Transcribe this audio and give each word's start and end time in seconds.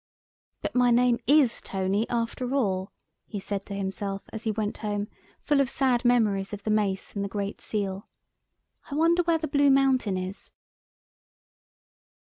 ]"But 0.63 0.73
my 0.73 0.89
name 0.89 1.19
is 1.27 1.61
Tony 1.61 2.09
after 2.09 2.55
all," 2.55 2.91
he 3.27 3.39
said 3.39 3.67
to 3.67 3.75
himself 3.75 4.23
as 4.33 4.45
he 4.45 4.51
went 4.51 4.79
home, 4.79 5.07
full 5.43 5.61
of 5.61 5.69
sad 5.69 6.03
memories 6.03 6.53
of 6.53 6.63
the 6.63 6.71
Mace 6.71 7.13
and 7.15 7.23
the 7.23 7.29
Great 7.29 7.61
Seal. 7.61 8.07
"I 8.89 8.95
wonder 8.95 9.21
where 9.21 9.37
the 9.37 9.47
Blue 9.47 9.69
Mountain 9.69 10.17
is?" 10.17 10.49